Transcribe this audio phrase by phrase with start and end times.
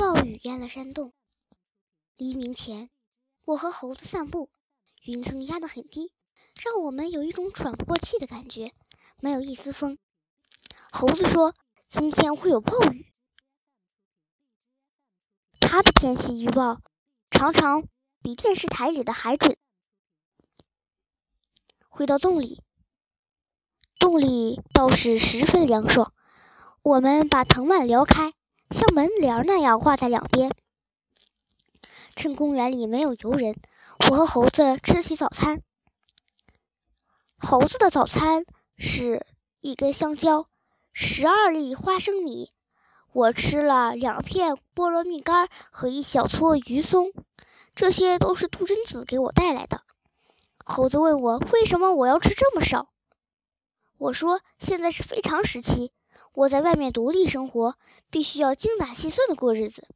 [0.00, 1.12] 暴雨淹了山洞。
[2.16, 2.88] 黎明前，
[3.44, 4.50] 我和猴子散步，
[5.02, 6.14] 云层压得很低，
[6.64, 8.72] 让我们有一种喘不过气的感觉，
[9.18, 9.98] 没有一丝风。
[10.90, 11.54] 猴子说
[11.86, 13.12] ：“今天会有暴雨。”
[15.60, 16.80] 他的天气预报
[17.30, 17.86] 常常
[18.22, 19.58] 比电视台里的还准。
[21.90, 22.62] 回到洞里，
[23.98, 26.14] 洞里倒是十分凉爽。
[26.80, 28.32] 我们把藤蔓撩开，
[28.70, 30.54] 像门帘那样挂在两边。
[32.16, 33.56] 趁公园里没有游人，
[34.10, 35.62] 我和猴子吃起早餐。
[37.38, 38.44] 猴子的早餐
[38.76, 39.26] 是
[39.60, 40.46] 一根香蕉，
[40.92, 42.52] 十二粒花生米。
[43.12, 47.12] 我吃了两片菠萝蜜干和一小撮鱼松，
[47.74, 49.82] 这些都是杜真子给我带来的。
[50.64, 52.88] 猴子问我为什么我要吃这么少，
[53.98, 55.92] 我说现在是非常时期，
[56.32, 57.76] 我在外面独立生活，
[58.08, 59.88] 必须要精打细算的过日子。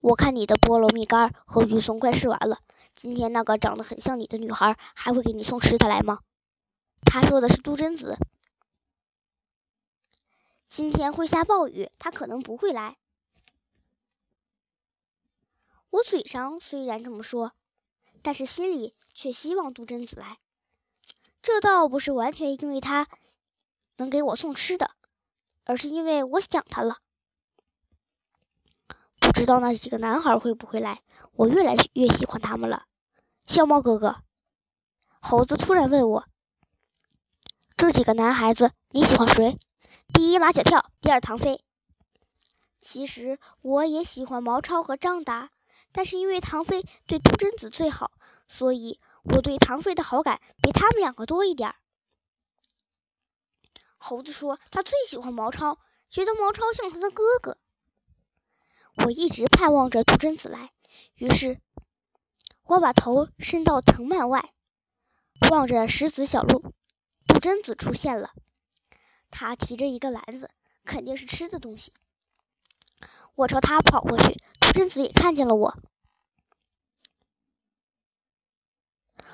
[0.00, 2.60] 我看你的菠萝蜜干和鱼松快吃完了，
[2.94, 6.20] 今天那个长得很像你的女孩还会给你送吃的来吗？
[7.02, 8.16] 他说的是杜真子。
[10.68, 12.96] 今天会下暴雨，他可能不会来。
[15.90, 17.52] 我嘴上虽然这么说，
[18.22, 20.38] 但是心里却希望杜真子来。
[21.42, 23.08] 这倒不是完全因为他
[23.96, 24.90] 能给我送吃的，
[25.64, 26.98] 而是因为我想他了。
[29.18, 31.02] 不知道那几个男孩会不会来？
[31.32, 32.86] 我越来越喜欢他们了。
[33.46, 34.22] 小猫哥哥，
[35.20, 36.26] 猴子突然问我
[37.76, 39.58] ：“这几个男孩子你喜欢谁？”
[40.12, 41.64] 第一马小跳，第二唐飞。
[42.80, 45.50] 其实我也喜欢毛超和张达，
[45.92, 48.10] 但是因为唐飞对杜真子最好，
[48.46, 51.76] 所以我对唐飞的好感比他们两个多一点儿。
[53.98, 57.58] 猴子说他最喜欢毛超，觉得毛超像他的哥哥。
[59.04, 60.72] 我一直盼望着杜真子来，
[61.14, 61.60] 于是
[62.64, 64.52] 我把头伸到藤蔓外，
[65.50, 66.72] 望着石子小路，
[67.26, 68.32] 杜真子出现了。
[69.30, 70.50] 他提着一个篮子，
[70.84, 71.92] 肯定是吃的东西。
[73.36, 75.78] 我朝他跑过去，杜真子也看见了我。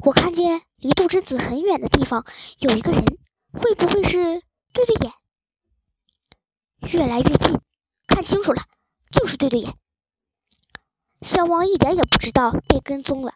[0.00, 2.24] 我看见离杜真子很远的地方
[2.58, 3.04] 有一个人，
[3.52, 4.42] 会不会是
[4.72, 5.12] 对对眼？
[6.92, 7.60] 越来越近，
[8.06, 8.62] 看清楚了，
[9.10, 9.74] 就是对对眼。
[11.20, 13.34] 小猫一点也不知道被跟踪了，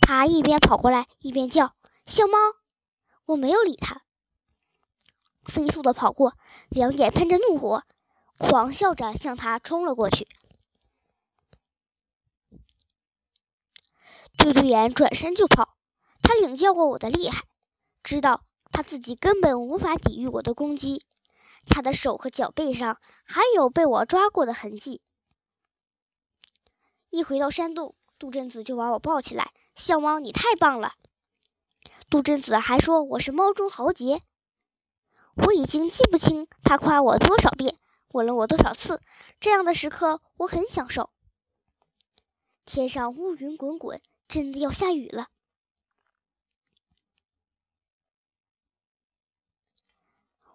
[0.00, 1.74] 它一边跑过来一边叫
[2.04, 2.36] ：“小猫！”
[3.24, 4.02] 我没有理它。
[5.46, 6.34] 飞速的跑过，
[6.68, 7.84] 两眼喷着怒火，
[8.36, 10.28] 狂笑着向他冲了过去。
[14.40, 15.76] 对对眼转身就跑，
[16.22, 17.44] 他领教过我的厉害，
[18.02, 21.04] 知道他自己根本无法抵御我的攻击。
[21.66, 25.02] 他的手和脚背上还有被我抓过的痕迹。
[27.10, 30.94] 一回到山洞，杜真子就把我抱起来：“小猫，你太棒了！”
[32.08, 34.20] 杜真子还说我是猫中豪杰。
[35.36, 37.76] 我已经记不清他夸我多少遍，
[38.12, 39.02] 吻了我多少次。
[39.38, 41.10] 这样的时刻我很享受。
[42.64, 44.00] 天上乌云滚滚，
[44.30, 45.28] 真的要下雨了。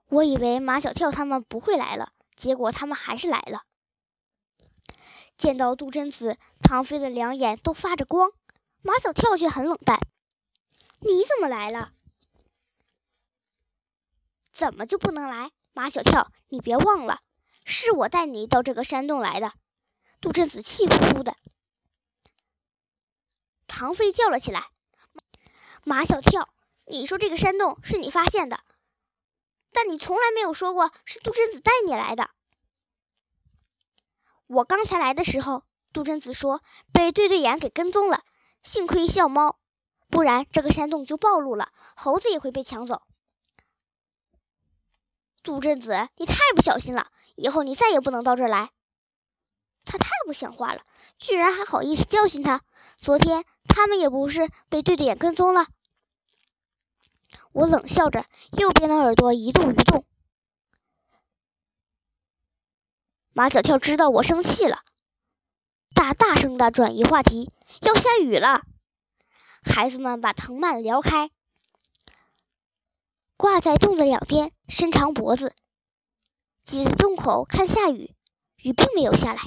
[0.08, 3.64] 我以为马小跳他们不会来了，结果他们还是来了。
[5.36, 8.32] 见到杜真子，唐飞的两眼都发着光，
[8.82, 10.00] 马小跳却很冷淡
[11.04, 11.92] ：“你怎么来了？”
[14.54, 15.52] 怎么就不能来？
[15.74, 17.20] 马小跳，你别忘了，
[17.66, 19.52] 是我带你到这个山洞来的。
[20.22, 21.36] 杜真子气呼呼的。
[23.78, 24.70] 唐飞叫了起来
[25.84, 26.48] ：“马小跳，
[26.86, 28.62] 你说这个山洞是你发现的，
[29.74, 32.30] 但你从来没有说过是杜真子带你来的。
[34.48, 36.64] 我刚才来的时候，杜真子说
[36.94, 38.24] 被对对眼给跟踪了，
[38.64, 39.60] 幸亏笑猫，
[40.10, 43.02] 不然这个山洞就暴露了，猴子也会被抢走。”
[45.44, 47.12] 杜真子，你太不小心了！
[47.36, 48.72] 以后你再也不能到这儿来。
[49.84, 50.82] 他太不像话了，
[51.18, 52.64] 居然还好意思教训他。
[52.98, 55.68] 昨天他们也不是被对对眼跟踪了。
[57.52, 58.26] 我冷笑着，
[58.58, 60.06] 右边的耳朵一动一动。
[63.32, 64.84] 马小跳知道我生气了，
[65.94, 67.52] 大大声的转移话题
[67.82, 68.64] ：“要下雨了。”
[69.64, 71.32] 孩子们把藤蔓撩开。
[73.38, 75.54] 挂在洞的两边，伸长脖子，
[76.64, 78.16] 挤在洞口看下雨。
[78.58, 79.42] 雨并没有下来。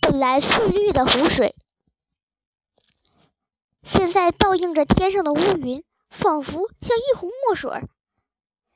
[0.00, 1.54] 本来翠绿的湖水，
[3.82, 7.88] 现在倒映着天上的乌云，仿佛像一湖墨水儿。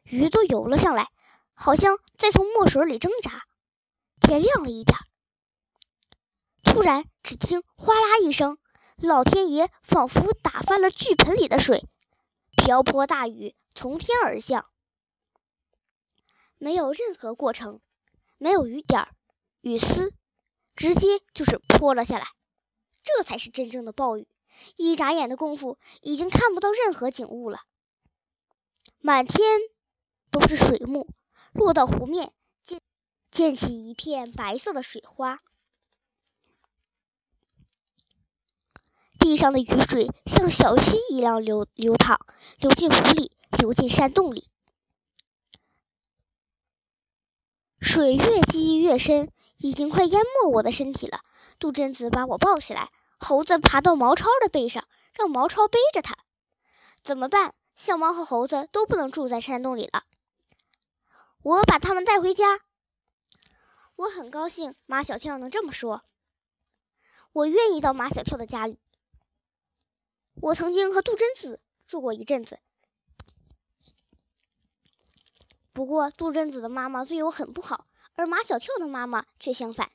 [0.04, 1.08] 鱼都游了上来，
[1.54, 3.44] 好像在从墨水里挣扎。
[4.20, 4.96] 天亮了一点，
[6.62, 8.58] 突然只听哗啦一声，
[8.96, 11.86] 老天爷仿佛打翻了巨盆里的水，
[12.56, 14.64] 瓢泼大雨从天而降，
[16.58, 17.80] 没有任何过程，
[18.38, 19.14] 没有雨点儿、
[19.60, 20.14] 雨丝，
[20.82, 22.26] 直接就是泼了下来。
[23.04, 24.26] 这才是真正的暴雨，
[24.74, 27.60] 一眨眼的功夫，已经看不到任何景物了，
[28.98, 29.60] 满天
[30.32, 31.08] 都是水幕，
[31.52, 32.32] 落到湖面。
[32.64, 32.80] 溅
[33.30, 35.38] 溅起一片白色的水花，
[39.20, 42.26] 地上的雨水像小溪一样流流淌，
[42.58, 44.48] 流进湖里，流进山洞里。
[47.80, 51.20] 水越积越深，已经快淹没我的身体了。
[51.58, 56.16] 杜真子把我抱起来，猴子爬到毛超的背上，让毛超背着他。
[57.02, 57.54] 怎么办？
[57.74, 60.04] 小猫和猴子都不能住在山洞里了。
[61.42, 62.60] 我把他们带回家。
[63.96, 66.02] 我很高兴马小跳能这么说。
[67.32, 68.78] 我愿意到马小跳的家里。
[70.34, 72.58] 我曾经和杜真子住过一阵子，
[75.72, 79.90] 不过杜真子的妈妈对我很不好，而马小跳的妈妈却相反。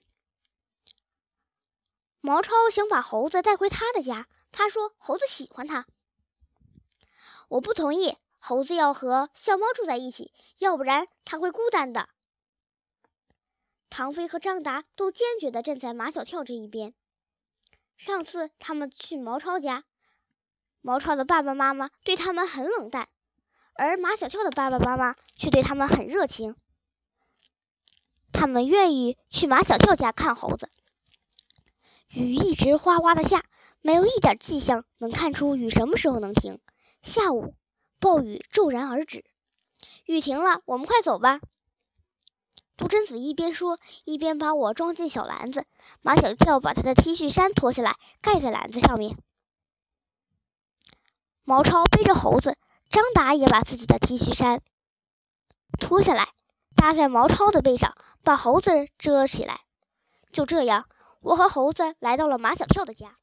[2.19, 5.85] 毛超想把猴子带回他的家，他说猴子喜欢他。
[7.49, 12.09] 我不同意，猴子要和笑猫住在一起，要不然他会孤单的。
[13.89, 16.93] 唐飞和张达都坚决地站在马小跳这一边。
[17.95, 19.85] 上次他们去毛超家，
[20.81, 23.07] 毛超的爸爸妈妈对他们很冷淡，
[23.73, 26.55] 而马小跳的爸爸妈妈却对他们很热情。
[28.37, 30.69] 他们愿意去马小跳家看猴子。
[32.13, 33.43] 雨一直哗哗的下，
[33.81, 36.59] 没有一点迹象能看出雨什么时候能停。
[37.01, 37.55] 下午，
[37.99, 39.25] 暴雨骤然而止，
[40.05, 41.39] 雨停了，我们快走吧。
[42.77, 45.65] 杜真子一边说，一边把我装进小篮子。
[46.03, 49.17] 马小跳把他的 T 恤衫脱下来，盖在篮子上面。
[51.43, 52.55] 毛超背着猴子，
[52.87, 54.61] 张达也把自己的 T 恤衫
[55.79, 56.29] 脱下来，
[56.75, 57.95] 搭在毛超的背上，
[58.27, 59.61] 把猴子遮起来。
[60.33, 60.83] 就这样，
[61.21, 63.15] 我和猴子来到了马小跳的家。